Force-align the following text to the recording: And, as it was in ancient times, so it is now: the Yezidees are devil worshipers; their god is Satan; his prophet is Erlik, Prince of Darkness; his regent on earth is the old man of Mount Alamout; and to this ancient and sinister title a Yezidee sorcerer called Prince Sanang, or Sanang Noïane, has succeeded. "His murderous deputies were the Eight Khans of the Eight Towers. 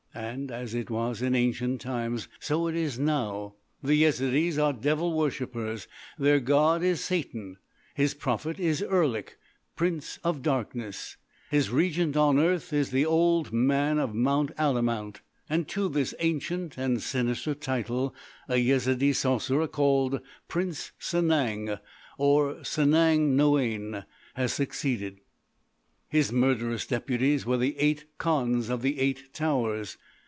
And, 0.13 0.51
as 0.51 0.73
it 0.75 0.89
was 0.89 1.21
in 1.21 1.33
ancient 1.35 1.79
times, 1.79 2.27
so 2.37 2.67
it 2.67 2.75
is 2.75 2.99
now: 2.99 3.53
the 3.81 3.95
Yezidees 4.03 4.57
are 4.57 4.73
devil 4.73 5.13
worshipers; 5.15 5.87
their 6.19 6.41
god 6.41 6.83
is 6.83 7.01
Satan; 7.01 7.55
his 7.95 8.13
prophet 8.13 8.59
is 8.59 8.83
Erlik, 8.83 9.37
Prince 9.77 10.19
of 10.21 10.41
Darkness; 10.41 11.15
his 11.49 11.69
regent 11.71 12.17
on 12.17 12.37
earth 12.39 12.73
is 12.73 12.89
the 12.91 13.05
old 13.05 13.53
man 13.53 13.97
of 13.99 14.13
Mount 14.13 14.51
Alamout; 14.57 15.21
and 15.49 15.65
to 15.69 15.87
this 15.87 16.13
ancient 16.19 16.77
and 16.77 17.01
sinister 17.01 17.55
title 17.55 18.13
a 18.49 18.55
Yezidee 18.57 19.13
sorcerer 19.15 19.65
called 19.65 20.19
Prince 20.49 20.91
Sanang, 20.99 21.79
or 22.17 22.55
Sanang 22.63 23.37
Noïane, 23.37 24.03
has 24.33 24.51
succeeded. 24.51 25.21
"His 26.09 26.29
murderous 26.29 26.85
deputies 26.85 27.45
were 27.45 27.55
the 27.55 27.77
Eight 27.79 28.03
Khans 28.17 28.67
of 28.67 28.81
the 28.81 28.99
Eight 28.99 29.31
Towers. 29.33 29.95